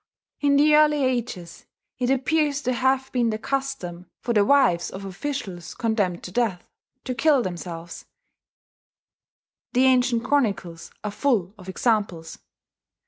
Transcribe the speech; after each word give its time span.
In 0.39 0.55
the 0.55 0.73
early 0.75 1.03
ages 1.03 1.67
it 1.99 2.09
appears 2.09 2.63
to 2.63 2.73
have 2.73 3.11
been 3.11 3.29
the 3.29 3.37
custom 3.37 4.07
for 4.19 4.33
the 4.33 4.43
wives 4.43 4.89
of 4.89 5.05
officials 5.05 5.75
condemned 5.75 6.23
to 6.23 6.31
death 6.31 6.67
to 7.03 7.13
kill 7.13 7.43
themselves 7.43 8.07
the 9.73 9.85
ancient 9.85 10.23
chronicles 10.23 10.89
are 11.03 11.11
full 11.11 11.53
of 11.55 11.69
examples. 11.69 12.39